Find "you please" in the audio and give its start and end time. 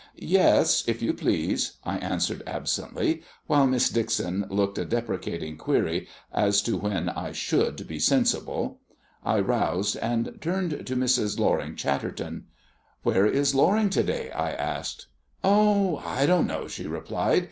1.03-1.73